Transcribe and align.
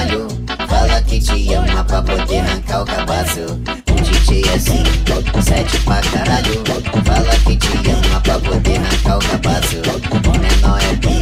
trabalho. 0.00 0.28
Fala 0.68 1.02
que 1.02 1.20
te 1.20 1.54
ama 1.54 1.84
pra 1.84 2.02
poder 2.02 2.38
arrancar 2.38 2.82
o 2.82 2.86
cabaço. 2.86 3.40
Um 3.90 4.02
DJ 4.02 4.42
assim, 4.54 4.82
sete 5.42 5.78
pra 5.80 6.00
caralho. 6.00 6.62
Fala 7.04 7.36
que 7.44 7.56
te 7.56 7.90
ama 7.90 8.20
pra 8.20 8.38
poder 8.38 8.78
arrancar 8.78 9.16
o 9.16 9.20
cabaço. 9.20 9.76
O 10.10 10.38
menor 10.38 10.80
é 10.82 10.94
bi, 10.96 11.20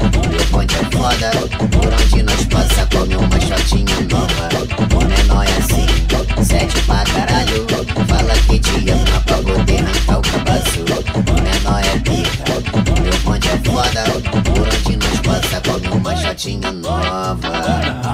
o 0.00 0.28
meu 0.28 0.44
ponte 0.50 0.74
é 0.76 0.96
foda. 0.96 1.30
Por 1.58 1.86
onde 1.86 2.22
nós 2.22 2.44
passa, 2.46 2.86
come 2.92 3.16
uma 3.16 3.40
shotinha 3.40 4.00
nova. 4.10 4.48
O 4.78 5.04
menor 5.04 5.44
é 5.44 5.56
assim, 5.58 6.44
sete 6.44 6.80
pra 6.82 7.04
caralho. 7.04 7.66
Fala 8.06 8.34
que 8.48 8.58
te 8.58 8.90
ama 8.90 9.20
pra 9.26 9.36
poder 9.38 9.80
arrancar 9.80 10.18
o 10.18 10.22
cabaço. 10.22 10.80
O 11.14 11.22
menor 11.42 11.82
é 11.84 11.98
bi, 11.98 12.22
o 12.72 13.00
meu 13.00 13.18
ponte 13.24 13.48
é 13.48 13.58
foda. 13.68 14.04
Por 14.30 14.68
onde 14.68 14.96
nós 14.96 15.20
passa, 15.20 15.60
come 15.60 15.88
uma 15.88 16.16
shotinha 16.16 16.72
nova. 16.72 18.09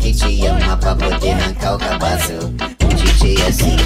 Que 0.00 0.12
te 0.12 0.46
ama 0.46 0.76
pra 0.78 0.94
poder 0.94 1.32
arrancar 1.32 1.74
o 1.74 1.78
cabaço. 1.78 2.32
O 2.32 2.88
DJ 2.94 3.36
assim, 3.46 3.76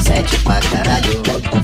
sete 0.00 0.38
pra 0.38 0.60
caralho. 0.60 1.55